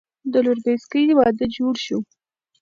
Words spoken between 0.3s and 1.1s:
د لور بسکي